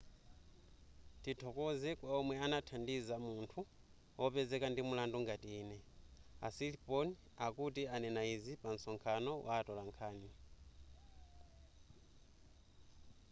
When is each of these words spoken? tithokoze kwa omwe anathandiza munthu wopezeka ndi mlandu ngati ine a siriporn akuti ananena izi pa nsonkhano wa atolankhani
tithokoze 1.23 1.89
kwa 1.99 2.11
omwe 2.19 2.35
anathandiza 2.45 3.15
munthu 3.25 3.61
wopezeka 4.21 4.65
ndi 4.69 4.81
mlandu 4.87 5.17
ngati 5.23 5.49
ine 5.61 5.77
a 6.45 6.47
siriporn 6.55 7.09
akuti 7.45 7.81
ananena 7.93 8.21
izi 8.33 8.53
pa 8.61 8.69
nsonkhano 8.75 9.31
wa 9.45 9.53
atolankhani 9.59 10.29